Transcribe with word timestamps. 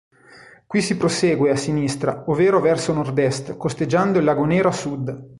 Qui 0.65 0.81
si 0.81 0.97
prosegue 0.97 1.51
a 1.51 1.55
sinistra, 1.55 2.23
ovvero 2.25 2.59
verso 2.59 2.91
nord-Est, 2.91 3.55
costeggiando 3.55 4.17
il 4.17 4.25
lago 4.25 4.45
nero 4.45 4.69
a 4.69 4.71
sud. 4.71 5.29